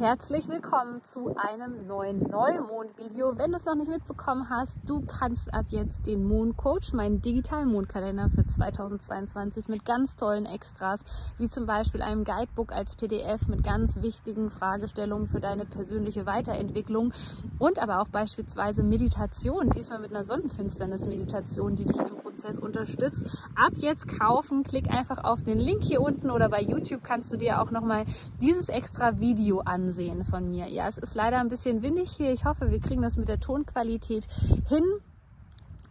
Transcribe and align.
Herzlich 0.00 0.46
willkommen 0.46 1.02
zu 1.02 1.34
einem 1.36 1.84
neuen 1.88 2.20
Neumond-Video. 2.20 3.36
Wenn 3.36 3.50
du 3.50 3.56
es 3.56 3.64
noch 3.64 3.74
nicht 3.74 3.88
mitbekommen 3.88 4.48
hast, 4.48 4.78
du 4.86 5.00
kannst 5.04 5.52
ab 5.52 5.64
jetzt 5.70 6.06
den 6.06 6.22
Mondcoach, 6.22 6.92
meinen 6.92 7.20
digitalen 7.20 7.68
Mondkalender 7.68 8.28
für 8.28 8.46
2022 8.46 9.66
mit 9.66 9.84
ganz 9.84 10.14
tollen 10.14 10.46
Extras, 10.46 11.00
wie 11.38 11.48
zum 11.48 11.66
Beispiel 11.66 12.00
einem 12.00 12.22
Guidebook 12.22 12.70
als 12.70 12.94
PDF 12.94 13.48
mit 13.48 13.64
ganz 13.64 14.00
wichtigen 14.00 14.50
Fragestellungen 14.50 15.26
für 15.26 15.40
deine 15.40 15.64
persönliche 15.64 16.26
Weiterentwicklung 16.26 17.12
und 17.58 17.80
aber 17.80 18.00
auch 18.00 18.08
beispielsweise 18.08 18.84
Meditation, 18.84 19.68
diesmal 19.70 19.98
mit 19.98 20.12
einer 20.12 20.22
Sonnenfinsternis-Meditation, 20.22 21.74
die 21.74 21.86
dich 21.86 21.98
im 21.98 22.16
Prozess 22.38 22.58
unterstützt. 22.58 23.48
Ab 23.56 23.72
jetzt 23.76 24.06
kaufen, 24.06 24.62
klick 24.62 24.90
einfach 24.90 25.24
auf 25.24 25.42
den 25.42 25.58
Link 25.58 25.82
hier 25.82 26.00
unten 26.00 26.30
oder 26.30 26.48
bei 26.48 26.62
YouTube 26.62 27.02
kannst 27.02 27.32
du 27.32 27.36
dir 27.36 27.60
auch 27.60 27.70
nochmal 27.70 28.04
dieses 28.40 28.68
extra 28.68 29.18
Video 29.18 29.60
ansehen 29.60 29.78
ansehen 29.88 30.24
von 30.24 30.48
mir. 30.48 30.68
Ja, 30.68 30.88
es 30.88 30.98
ist 30.98 31.14
leider 31.14 31.38
ein 31.40 31.48
bisschen 31.48 31.82
windig 31.82 32.10
hier. 32.10 32.32
Ich 32.32 32.44
hoffe, 32.44 32.70
wir 32.70 32.80
kriegen 32.80 33.02
das 33.02 33.16
mit 33.16 33.28
der 33.28 33.40
Tonqualität 33.40 34.26
hin. 34.68 34.84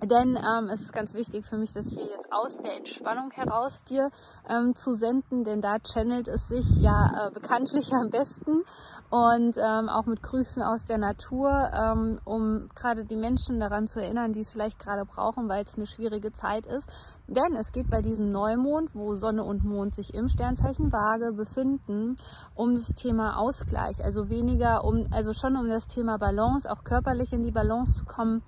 Denn 0.03 0.38
ähm, 0.38 0.70
es 0.70 0.81
ist 0.81 0.94
ganz 0.94 1.16
wichtig 1.16 1.45
für 1.45 1.58
mich, 1.58 1.73
das 1.73 1.88
hier 1.90 2.06
jetzt 2.06 2.31
aus 2.31 2.58
der 2.58 2.78
Entspannung 2.78 3.31
heraus 3.31 3.84
dir 3.84 4.12
ähm, 4.48 4.76
zu 4.76 4.94
senden, 4.94 5.44
denn 5.44 5.59
da 5.59 5.80
channelt 5.80 6.28
es 6.28 6.48
sich 6.48 6.78
ja 6.78 7.28
äh, 7.28 7.31
bekanntlich 7.31 7.92
am 8.00 8.12
besten 8.12 8.64
und 9.09 9.58
ähm, 9.58 9.90
auch 9.90 10.06
mit 10.06 10.22
Grüßen 10.22 10.62
aus 10.62 10.86
der 10.86 11.00
Natur, 11.00 11.72
ähm, 11.73 12.20
um 12.25 12.68
gerade 12.75 13.06
die 13.06 13.16
Menschen 13.16 13.59
daran 13.59 13.88
zu 13.88 14.00
erinnern, 14.00 14.34
die 14.34 14.42
es 14.42 14.52
vielleicht 14.52 14.78
gerade 14.78 15.03
brauchen, 15.03 15.50
weil 15.50 15.64
es 15.64 15.75
eine 15.78 15.88
schwierige 15.88 16.31
Zeit 16.31 16.68
ist. 16.68 16.88
Denn 17.28 17.56
es 17.56 17.72
geht 17.72 17.90
bei 17.90 18.02
diesem 18.02 18.31
Neumond, 18.31 18.94
wo 18.94 19.16
Sonne 19.16 19.44
und 19.44 19.66
Mond 19.66 19.95
sich 19.95 20.14
im 20.14 20.28
Sternzeichen 20.28 20.92
Waage 20.92 21.34
befinden, 21.34 22.18
um 22.53 22.75
das 22.75 22.94
Thema 22.94 23.38
Ausgleich, 23.38 24.03
also 24.03 24.30
weniger 24.30 24.84
um, 24.84 25.08
also 25.12 25.34
schon 25.34 25.56
um 25.56 25.68
das 25.68 25.88
Thema 25.88 26.18
Balance, 26.18 26.72
auch 26.72 26.84
körperlich 26.84 27.34
in 27.34 27.42
die 27.42 27.52
Balance 27.52 27.98
zu 27.98 28.06
kommen 28.06 28.44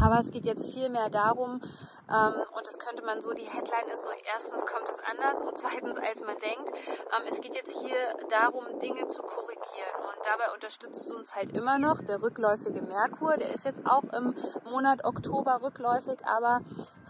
aber 0.00 0.20
es 0.20 0.30
geht 0.30 0.44
jetzt 0.44 0.72
viel 0.72 0.88
mehr 0.88 1.10
darum, 1.10 1.60
ähm, 2.08 2.34
und 2.54 2.66
das 2.66 2.78
könnte 2.78 3.02
man 3.02 3.20
so, 3.22 3.32
die 3.32 3.48
Headline 3.48 3.88
ist 3.92 4.02
so, 4.02 4.10
erstens 4.34 4.66
kommt 4.66 4.88
es 4.88 5.00
anders 5.10 5.40
und 5.40 5.56
zweitens 5.56 5.96
als 5.96 6.24
man 6.24 6.38
denkt. 6.38 6.70
Ähm, 6.70 7.24
es 7.28 7.40
geht 7.40 7.54
jetzt 7.54 7.78
hier 7.80 7.96
darum, 8.28 8.64
Dinge 8.80 9.06
zu 9.06 9.22
korrigieren 9.22 9.96
und 10.00 10.26
dabei 10.26 10.52
unterstützt 10.52 11.10
uns 11.12 11.34
halt 11.34 11.56
immer 11.56 11.78
noch 11.78 12.02
der 12.02 12.20
rückläufige 12.20 12.82
Merkur. 12.82 13.36
Der 13.38 13.54
ist 13.54 13.64
jetzt 13.64 13.86
auch 13.86 14.04
im 14.12 14.34
Monat 14.70 15.04
Oktober 15.04 15.60
rückläufig, 15.62 16.18
aber 16.26 16.60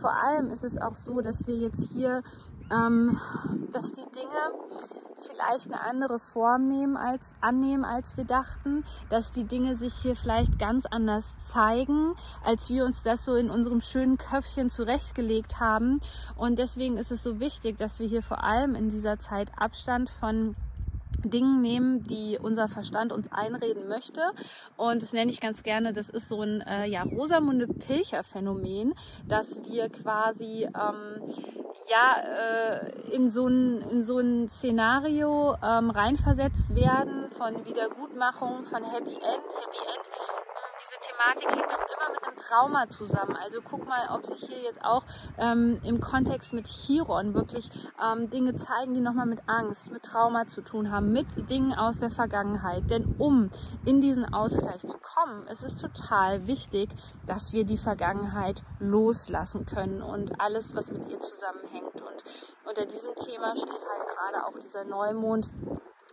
vor 0.00 0.12
allem 0.12 0.50
ist 0.50 0.64
es 0.64 0.80
auch 0.80 0.95
so, 0.95 1.20
dass 1.20 1.47
wir 1.47 1.56
jetzt 1.56 1.91
hier, 1.92 2.22
ähm, 2.70 3.20
dass 3.72 3.92
die 3.92 4.06
Dinge 4.12 4.55
vielleicht 5.19 5.67
eine 5.67 5.81
andere 5.81 6.19
Form 6.19 6.65
nehmen 6.65 6.97
als, 6.97 7.34
annehmen, 7.41 7.84
als 7.84 8.17
wir 8.17 8.25
dachten, 8.25 8.84
dass 9.11 9.31
die 9.31 9.45
Dinge 9.45 9.77
sich 9.77 9.95
hier 9.95 10.17
vielleicht 10.17 10.59
ganz 10.59 10.87
anders 10.87 11.39
zeigen, 11.41 12.15
als 12.45 12.69
wir 12.70 12.84
uns 12.84 13.03
das 13.03 13.25
so 13.25 13.35
in 13.35 13.51
unserem 13.51 13.81
schönen 13.81 14.19
Köpfchen 14.19 14.70
zurechtgelegt 14.70 15.61
haben. 15.61 16.01
Und 16.36 16.58
deswegen 16.58 16.97
ist 16.97 17.13
es 17.13 17.23
so 17.23 17.41
wichtig, 17.41 17.79
dass 17.79 18.01
wir 18.01 18.07
hier 18.07 18.23
vor 18.23 18.42
allem 18.42 18.74
in 18.74 18.91
dieser 18.91 19.19
Zeit 19.19 19.51
Abstand 19.57 20.11
von 20.11 20.57
Dingen 21.24 21.61
nehmen, 21.61 22.05
die 22.05 22.39
unser 22.41 22.69
Verstand 22.69 23.13
uns 23.13 23.33
einreden 23.33 23.89
möchte. 23.89 24.20
Und 24.77 25.03
das 25.03 25.13
nenne 25.13 25.30
ich 25.30 25.41
ganz 25.41 25.63
gerne, 25.63 25.92
das 25.92 26.08
ist 26.08 26.29
so 26.29 26.42
ein 26.42 26.61
äh, 26.63 26.86
ja, 26.86 27.03
Rosamunde 27.03 27.67
Pilcher-Phänomen, 27.67 28.95
dass 29.27 29.63
wir 29.64 29.89
quasi 29.89 30.64
ähm, 30.67 31.33
ja 31.89 32.17
äh, 32.20 33.14
in 33.14 33.30
so 33.30 33.46
ein 33.46 33.80
in 33.90 34.05
so 34.05 34.18
ein 34.18 34.48
Szenario 34.48 35.56
ähm, 35.62 35.90
reinversetzt 35.90 36.74
werden 36.74 37.30
von 37.30 37.64
Wiedergutmachung, 37.64 38.64
von 38.64 38.83
Happy 38.84 39.14
End, 39.14 39.22
Happy 39.22 39.78
End 39.78 40.23
Thematik 41.14 41.51
hängt 41.51 41.73
auch 41.73 41.97
immer 41.97 42.11
mit 42.13 42.27
einem 42.27 42.36
Trauma 42.36 42.89
zusammen. 42.89 43.36
Also 43.36 43.61
guck 43.63 43.86
mal, 43.86 44.08
ob 44.11 44.27
sich 44.27 44.41
hier 44.48 44.61
jetzt 44.61 44.85
auch 44.85 45.05
ähm, 45.39 45.80
im 45.85 46.01
Kontext 46.01 46.52
mit 46.52 46.67
Chiron 46.67 47.35
wirklich 47.35 47.70
ähm, 48.02 48.30
Dinge 48.30 48.55
zeigen, 48.57 48.95
die 48.95 49.01
nochmal 49.01 49.27
mit 49.27 49.41
Angst, 49.47 49.91
mit 49.91 50.03
Trauma 50.03 50.47
zu 50.47 50.63
tun 50.63 50.91
haben, 50.91 51.13
mit 51.13 51.27
Dingen 51.51 51.74
aus 51.74 51.98
der 51.98 52.11
Vergangenheit. 52.11 52.91
Denn 52.91 53.14
um 53.19 53.51
in 53.85 54.01
diesen 54.01 54.33
Ausgleich 54.33 54.80
zu 54.80 54.98
kommen, 54.98 55.47
ist 55.47 55.63
es 55.63 55.77
total 55.77 56.47
wichtig, 56.47 56.91
dass 57.27 57.53
wir 57.53 57.64
die 57.64 57.79
Vergangenheit 57.79 58.63
loslassen 58.79 59.67
können 59.67 60.03
und 60.03 60.41
alles, 60.41 60.74
was 60.74 60.91
mit 60.91 61.08
ihr 61.08 61.20
zusammenhängt. 61.20 62.01
Und 62.01 62.24
unter 62.64 62.86
diesem 62.86 63.14
Thema 63.14 63.57
steht 63.57 63.70
halt 63.70 64.08
gerade 64.08 64.47
auch 64.47 64.58
dieser 64.58 64.85
Neumond 64.85 65.51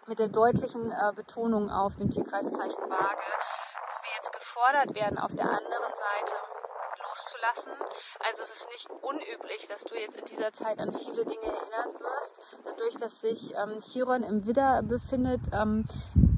mit 0.07 0.19
der 0.19 0.27
deutlichen 0.27 0.91
äh, 0.91 1.13
Betonung 1.15 1.69
auf 1.69 1.95
dem 1.95 2.09
Tierkreiszeichen 2.09 2.89
Waage 2.89 3.21
gefordert 4.51 4.95
werden, 4.95 5.17
auf 5.17 5.33
der 5.35 5.45
anderen 5.45 5.93
Seite 5.93 6.35
loszulassen. 7.07 7.71
Also 8.19 8.43
es 8.43 8.51
ist 8.51 8.69
nicht 8.69 8.89
unüblich, 8.89 9.67
dass 9.67 9.83
du 9.83 9.95
jetzt 9.95 10.17
in 10.17 10.25
dieser 10.25 10.51
Zeit 10.53 10.79
an 10.79 10.93
viele 10.93 11.25
Dinge 11.25 11.45
erinnert 11.45 11.99
wirst. 11.99 12.39
Dadurch, 12.65 12.95
dass 12.95 13.21
sich 13.21 13.53
ähm, 13.55 13.79
Chiron 13.79 14.23
im 14.23 14.45
Widder 14.45 14.81
befindet, 14.83 15.41
ähm, 15.53 15.85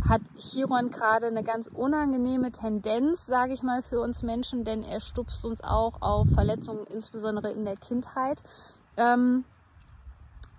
hat 0.08 0.22
Chiron 0.38 0.92
gerade 0.92 1.28
eine 1.28 1.44
ganz 1.44 1.68
unangenehme 1.68 2.52
Tendenz, 2.52 3.26
sage 3.26 3.54
ich 3.54 3.64
mal, 3.64 3.82
für 3.82 4.02
uns 4.02 4.22
Menschen, 4.22 4.64
denn 4.64 4.84
er 4.84 5.00
stupst 5.00 5.44
uns 5.46 5.64
auch 5.64 6.02
auf 6.02 6.28
Verletzungen, 6.34 6.86
insbesondere 6.86 7.52
in 7.52 7.66
der 7.66 7.78
Kindheit. 7.78 8.44
Ähm, 8.98 9.46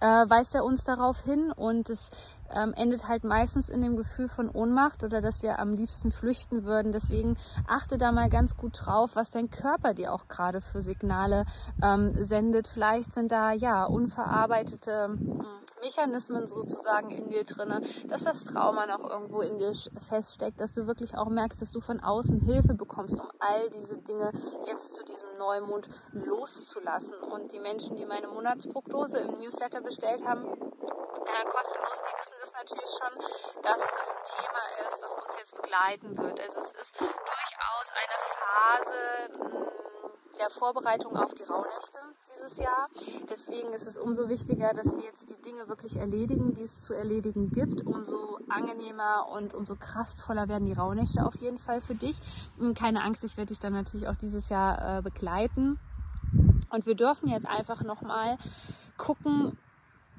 äh, 0.00 0.06
weist 0.06 0.54
er 0.54 0.64
uns 0.64 0.84
darauf 0.84 1.20
hin 1.22 1.52
und 1.52 1.90
es 1.90 2.10
ähm, 2.54 2.74
endet 2.74 3.08
halt 3.08 3.24
meistens 3.24 3.68
in 3.68 3.82
dem 3.82 3.96
Gefühl 3.96 4.28
von 4.28 4.50
Ohnmacht 4.50 5.02
oder 5.02 5.20
dass 5.20 5.42
wir 5.42 5.58
am 5.58 5.72
liebsten 5.72 6.12
flüchten 6.12 6.64
würden. 6.64 6.92
Deswegen 6.92 7.36
achte 7.66 7.98
da 7.98 8.12
mal 8.12 8.28
ganz 8.28 8.56
gut 8.56 8.78
drauf, 8.84 9.12
was 9.14 9.30
dein 9.30 9.50
Körper 9.50 9.94
dir 9.94 10.12
auch 10.12 10.28
gerade 10.28 10.60
für 10.60 10.82
Signale 10.82 11.46
ähm, 11.82 12.12
sendet. 12.24 12.68
Vielleicht 12.68 13.12
sind 13.12 13.32
da 13.32 13.52
ja 13.52 13.84
unverarbeitete 13.84 15.06
hm, 15.06 15.46
Mechanismen 15.84 16.46
sozusagen 16.46 17.10
in 17.10 17.28
dir 17.28 17.44
drinne, 17.44 17.82
dass 18.06 18.24
das 18.24 18.44
Trauma 18.44 18.86
noch 18.86 19.08
irgendwo 19.08 19.42
in 19.42 19.58
dir 19.58 19.72
feststeckt, 19.98 20.58
dass 20.60 20.72
du 20.72 20.86
wirklich 20.86 21.16
auch 21.16 21.28
merkst, 21.28 21.60
dass 21.60 21.70
du 21.70 21.80
von 21.80 22.00
außen 22.00 22.40
Hilfe 22.40 22.74
bekommst, 22.74 23.20
um 23.20 23.28
all 23.38 23.68
diese 23.70 23.98
Dinge 23.98 24.32
jetzt 24.66 24.94
zu 24.94 25.04
diesem 25.04 25.36
Neumond 25.38 25.88
loszulassen. 26.12 27.18
Und 27.18 27.52
die 27.52 27.60
Menschen, 27.60 27.96
die 27.96 28.06
meine 28.06 28.28
Monatsprognose 28.28 29.18
im 29.18 29.32
Newsletter 29.34 29.80
bestellt 29.82 30.24
haben, 30.26 30.44
äh, 30.44 31.44
kostenlos, 31.48 32.00
die 32.00 32.18
wissen 32.18 32.36
das 32.40 32.52
natürlich 32.52 32.90
schon, 32.90 33.62
dass 33.62 33.78
das 33.78 34.08
ein 34.08 34.24
Thema 34.24 34.88
ist, 34.88 35.02
was 35.02 35.14
uns 35.14 35.36
jetzt 35.38 35.54
begleiten 35.54 36.16
wird. 36.16 36.40
Also 36.40 36.60
es 36.60 36.72
ist 36.72 37.00
durchaus 37.00 37.92
eine 37.92 38.18
Phase, 38.40 38.94
hm, 39.32 40.38
der 40.38 40.50
Vorbereitung 40.50 41.16
auf 41.16 41.34
die 41.34 41.44
Rauhnächte 41.44 41.98
dieses 42.44 42.58
Jahr. 42.58 42.88
Deswegen 43.30 43.72
ist 43.72 43.86
es 43.86 43.96
umso 43.96 44.28
wichtiger, 44.28 44.72
dass 44.74 44.94
wir 44.94 45.04
jetzt 45.04 45.30
die 45.30 45.40
Dinge 45.40 45.68
wirklich 45.68 45.96
erledigen, 45.96 46.54
die 46.54 46.62
es 46.62 46.82
zu 46.82 46.94
erledigen 46.94 47.50
gibt. 47.50 47.86
Umso 47.86 48.38
angenehmer 48.48 49.28
und 49.34 49.54
umso 49.54 49.76
kraftvoller 49.76 50.48
werden 50.48 50.66
die 50.66 50.72
Rauhnächte 50.72 51.24
auf 51.24 51.36
jeden 51.36 51.58
Fall 51.58 51.80
für 51.80 51.94
dich. 51.94 52.16
Und 52.58 52.78
keine 52.78 53.02
Angst, 53.02 53.24
ich 53.24 53.36
werde 53.36 53.48
dich 53.48 53.60
dann 53.60 53.72
natürlich 53.72 54.08
auch 54.08 54.16
dieses 54.16 54.48
Jahr 54.48 54.98
äh, 54.98 55.02
begleiten. 55.02 55.78
Und 56.70 56.86
wir 56.86 56.94
dürfen 56.94 57.28
jetzt 57.28 57.46
einfach 57.46 57.82
nochmal 57.82 58.36
gucken, 58.96 59.58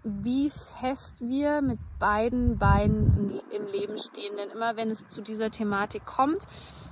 wie 0.04 0.50
fest 0.50 1.22
wir 1.28 1.62
mit 1.62 1.80
beiden 2.00 2.58
Beinen 2.58 3.42
im 3.50 3.66
Leben 3.66 3.98
stehen. 3.98 4.38
Denn 4.38 4.50
immer 4.50 4.78
wenn 4.78 4.90
es 4.90 5.08
zu 5.08 5.22
dieser 5.22 5.52
Thematik 5.52 6.06
kommt, 6.06 6.46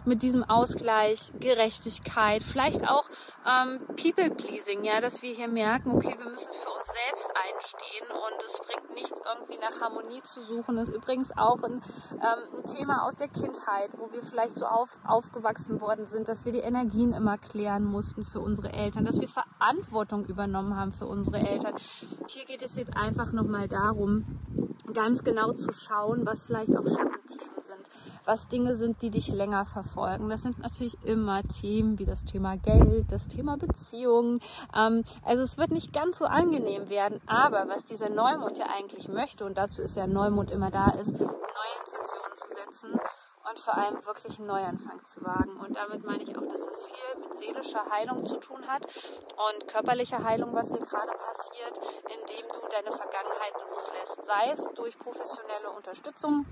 mit 0.05 0.21
diesem 0.21 0.43
Ausgleich, 0.43 1.31
Gerechtigkeit, 1.39 2.43
vielleicht 2.43 2.87
auch 2.87 3.05
ähm, 3.45 3.79
People-Pleasing, 3.95 4.83
ja, 4.83 5.01
dass 5.01 5.21
wir 5.21 5.33
hier 5.33 5.47
merken, 5.47 5.91
okay, 5.91 6.15
wir 6.17 6.29
müssen 6.29 6.51
für 6.53 6.69
uns 6.69 6.87
selbst 6.87 7.31
einstehen 7.35 8.07
und 8.11 8.43
es 8.45 8.59
bringt 8.59 8.93
nichts, 8.93 9.19
irgendwie 9.25 9.57
nach 9.57 9.81
Harmonie 9.81 10.21
zu 10.23 10.41
suchen. 10.41 10.75
Das 10.75 10.89
ist 10.89 10.95
übrigens 10.95 11.35
auch 11.37 11.61
ein, 11.63 11.81
ähm, 12.13 12.59
ein 12.59 12.65
Thema 12.65 13.05
aus 13.05 13.15
der 13.15 13.27
Kindheit, 13.27 13.91
wo 13.97 14.11
wir 14.11 14.21
vielleicht 14.21 14.55
so 14.55 14.65
auf, 14.65 14.97
aufgewachsen 15.05 15.81
worden 15.81 16.05
sind, 16.05 16.27
dass 16.27 16.45
wir 16.45 16.51
die 16.51 16.59
Energien 16.59 17.13
immer 17.13 17.37
klären 17.37 17.83
mussten 17.83 18.23
für 18.23 18.39
unsere 18.39 18.71
Eltern, 18.73 19.05
dass 19.05 19.19
wir 19.19 19.27
Verantwortung 19.27 20.25
übernommen 20.25 20.77
haben 20.77 20.91
für 20.91 21.07
unsere 21.07 21.37
Eltern. 21.37 21.75
Hier 22.27 22.45
geht 22.45 22.61
es 22.61 22.75
jetzt 22.75 22.95
einfach 22.95 23.31
nochmal 23.31 23.67
darum, 23.67 24.39
ganz 24.93 25.23
genau 25.23 25.53
zu 25.53 25.71
schauen, 25.71 26.25
was 26.25 26.45
vielleicht 26.45 26.75
auch 26.77 26.85
Schattenthemen 26.85 27.52
was 28.25 28.47
Dinge 28.47 28.75
sind, 28.75 29.01
die 29.01 29.09
dich 29.09 29.27
länger 29.27 29.65
verfolgen. 29.65 30.29
Das 30.29 30.41
sind 30.41 30.59
natürlich 30.59 31.01
immer 31.03 31.43
Themen 31.43 31.99
wie 31.99 32.05
das 32.05 32.25
Thema 32.25 32.57
Geld, 32.57 33.11
das 33.11 33.27
Thema 33.27 33.57
Beziehungen. 33.57 34.39
Ähm, 34.75 35.03
also 35.23 35.43
es 35.43 35.57
wird 35.57 35.71
nicht 35.71 35.93
ganz 35.93 36.19
so 36.19 36.25
angenehm 36.25 36.89
werden, 36.89 37.21
aber 37.27 37.67
was 37.67 37.85
dieser 37.85 38.09
Neumond 38.09 38.57
ja 38.57 38.67
eigentlich 38.75 39.07
möchte, 39.07 39.45
und 39.45 39.57
dazu 39.57 39.81
ist 39.81 39.95
ja 39.95 40.07
Neumond 40.07 40.51
immer 40.51 40.71
da, 40.71 40.91
ist, 40.91 41.19
neue 41.19 41.29
Intentionen 41.79 42.35
zu 42.35 42.47
setzen 42.53 42.91
und 43.49 43.59
vor 43.59 43.75
allem 43.75 44.05
wirklich 44.05 44.39
einen 44.39 44.47
Neuanfang 44.47 45.03
zu 45.05 45.23
wagen. 45.23 45.57
Und 45.57 45.75
damit 45.75 46.03
meine 46.05 46.23
ich 46.23 46.35
auch, 46.37 46.47
dass 46.47 46.65
das 46.65 46.83
viel 46.85 47.21
mit 47.21 47.33
seelischer 47.35 47.85
Heilung 47.91 48.25
zu 48.25 48.37
tun 48.37 48.65
hat 48.67 48.85
und 48.85 49.67
körperlicher 49.67 50.23
Heilung, 50.23 50.53
was 50.53 50.69
hier 50.69 50.79
gerade 50.79 51.11
passiert, 51.11 51.77
indem 52.03 52.47
du 52.47 52.59
deine 52.69 52.91
Vergangenheit 52.91 53.53
loslässt, 53.69 54.25
sei 54.25 54.51
es 54.51 54.71
durch 54.75 54.97
professionelle 54.97 55.71
Unterstützung 55.75 56.45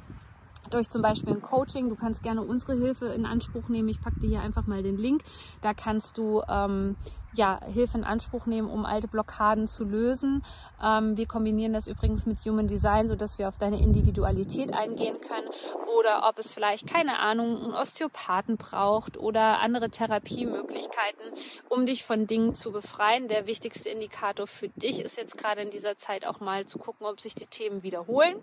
durch 0.74 0.90
zum 0.90 1.02
Beispiel 1.02 1.34
ein 1.34 1.42
Coaching. 1.42 1.90
Du 1.90 1.96
kannst 1.96 2.24
gerne 2.24 2.42
unsere 2.42 2.74
Hilfe 2.74 3.08
in 3.08 3.26
Anspruch 3.26 3.70
nehmen. 3.70 3.90
Ich 3.90 4.02
packe 4.02 4.20
dir 4.20 4.30
hier 4.30 4.42
einfach 4.42 4.68
mal 4.68 4.84
den 4.84 4.98
Link. 4.98 5.24
Da 5.62 5.74
kannst 5.74 6.18
du 6.18 6.42
ähm, 6.50 6.96
ja, 7.34 7.60
Hilfe 7.66 7.98
in 7.98 8.04
Anspruch 8.04 8.46
nehmen, 8.46 8.70
um 8.70 8.86
alte 8.86 9.08
Blockaden 9.08 9.68
zu 9.68 9.84
lösen. 9.84 10.44
Ähm, 10.84 11.18
wir 11.18 11.28
kombinieren 11.28 11.74
das 11.74 11.88
übrigens 11.88 12.26
mit 12.26 12.40
Human 12.46 12.68
Design, 12.68 13.08
so 13.08 13.16
dass 13.16 13.38
wir 13.38 13.48
auf 13.48 13.58
deine 13.58 13.80
Individualität 13.80 14.74
eingehen 14.74 15.20
können. 15.22 15.50
Oder 15.98 16.28
ob 16.28 16.40
es 16.40 16.52
vielleicht, 16.52 16.88
keine 16.88 17.20
Ahnung, 17.20 17.64
einen 17.64 17.74
Osteopathen 17.74 18.58
braucht 18.58 19.18
oder 19.18 19.60
andere 19.60 19.90
Therapiemöglichkeiten, 19.90 21.32
um 21.70 21.86
dich 21.86 22.04
von 22.04 22.28
Dingen 22.28 22.56
zu 22.56 22.72
befreien. 22.72 23.28
Der 23.28 23.48
wichtigste 23.48 23.90
Indikator 23.90 24.48
für 24.48 24.70
dich 24.70 25.00
ist 25.00 25.18
jetzt 25.18 25.38
gerade 25.38 25.62
in 25.62 25.72
dieser 25.72 25.98
Zeit 25.98 26.26
auch 26.26 26.40
mal 26.40 26.66
zu 26.66 26.80
gucken, 26.80 27.06
ob 27.06 27.22
sich 27.22 27.36
die 27.36 27.46
Themen 27.46 27.84
wiederholen. 27.84 28.36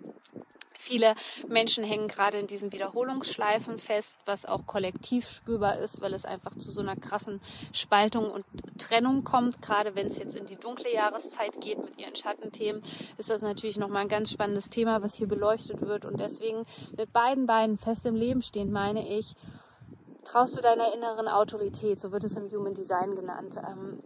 Viele 0.80 1.16
Menschen 1.48 1.82
hängen 1.82 2.06
gerade 2.06 2.38
in 2.38 2.46
diesen 2.46 2.72
Wiederholungsschleifen 2.72 3.78
fest, 3.78 4.16
was 4.26 4.46
auch 4.46 4.64
kollektiv 4.64 5.28
spürbar 5.28 5.78
ist, 5.80 6.00
weil 6.00 6.14
es 6.14 6.25
einfach 6.25 6.56
zu 6.56 6.70
so 6.70 6.80
einer 6.80 6.94
krassen 6.94 7.40
Spaltung 7.72 8.30
und 8.30 8.44
Trennung 8.78 9.25
kommt. 9.25 9.60
Gerade 9.60 9.96
wenn 9.96 10.06
es 10.06 10.19
jetzt 10.19 10.36
in 10.36 10.46
die 10.46 10.54
dunkle 10.54 10.94
Jahreszeit 10.94 11.60
geht 11.60 11.84
mit 11.84 11.98
ihren 11.98 12.14
Schattenthemen, 12.14 12.80
ist 13.19 13.28
das 13.28 13.42
natürlich 13.42 13.76
nochmal 13.76 14.02
ein 14.02 14.08
ganz 14.08 14.30
spannendes 14.30 14.70
Thema, 14.70 15.02
was 15.02 15.14
hier 15.14 15.26
beleuchtet 15.26 15.80
wird. 15.80 16.04
Und 16.04 16.20
deswegen 16.20 16.64
mit 16.96 17.12
beiden 17.12 17.46
Beinen 17.46 17.76
fest 17.76 18.06
im 18.06 18.14
Leben 18.14 18.40
stehen, 18.40 18.70
meine 18.70 19.19
ich, 19.19 19.34
traust 20.24 20.56
du 20.56 20.60
deiner 20.62 20.94
inneren 20.94 21.26
Autorität, 21.26 21.98
so 21.98 22.12
wird 22.12 22.22
es 22.22 22.36
im 22.36 22.48
Human 22.50 22.74
Design 22.74 23.16
genannt. 23.16 23.56
Ähm, 23.56 24.00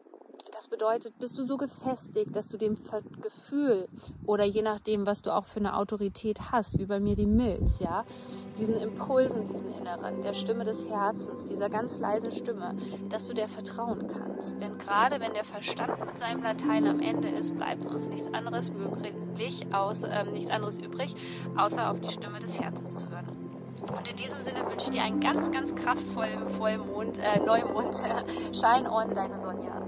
das 0.63 0.69
bedeutet, 0.69 1.19
bist 1.19 1.37
du 1.39 1.45
so 1.45 1.57
gefestigt, 1.57 2.37
dass 2.37 2.47
du 2.47 2.57
dem 2.57 2.79
Gefühl 3.21 3.89
oder 4.27 4.45
je 4.45 4.63
nachdem, 4.63 5.09
was 5.09 5.21
du 5.21 5.35
auch 5.35 5.45
für 5.45 5.59
eine 5.59 5.77
Autorität 5.77 6.53
hast, 6.53 6.79
wie 6.79 6.87
bei 6.87 7.01
mir 7.01 7.17
die 7.17 7.27
Milz, 7.27 7.81
ja, 7.81 8.05
diesen 8.57 8.77
Impulsen, 8.77 9.45
diesen 9.45 9.75
inneren, 9.75 10.23
der 10.23 10.35
Stimme 10.35 10.63
des 10.63 10.87
Herzens, 10.87 11.47
dieser 11.47 11.69
ganz 11.69 11.99
leisen 11.99 12.31
Stimme, 12.31 12.77
dass 13.09 13.27
du 13.27 13.35
der 13.35 13.49
vertrauen 13.49 14.07
kannst. 14.07 14.61
Denn 14.61 14.79
gerade 14.79 15.19
wenn 15.19 15.35
der 15.35 15.43
Verstand 15.43 15.99
mit 15.99 16.17
seinem 16.17 16.45
Latein 16.45 16.87
am 16.87 17.01
Ende 17.01 17.29
ist, 17.29 17.57
bleibt 17.57 17.85
uns 17.85 18.09
nichts 18.09 18.33
anderes 18.33 18.71
möglich, 18.71 19.67
außer, 19.73 20.09
äh, 20.09 20.31
nichts 20.31 20.51
anderes 20.53 20.79
übrig, 20.79 21.13
außer 21.57 21.91
auf 21.91 21.99
die 21.99 22.11
Stimme 22.11 22.39
des 22.39 22.61
Herzens 22.61 23.01
zu 23.01 23.11
hören. 23.11 23.27
Und 23.81 24.09
in 24.09 24.15
diesem 24.15 24.41
Sinne 24.43 24.61
wünsche 24.71 24.87
ich 24.87 24.91
dir 24.91 25.03
einen 25.03 25.19
ganz, 25.19 25.51
ganz 25.51 25.75
kraftvollen 25.75 26.47
Vollmond, 26.47 27.19
äh, 27.19 27.41
Neumond. 27.41 27.97
Shine 28.53 28.89
on, 28.93 29.13
deine 29.13 29.41
Sonja. 29.41 29.83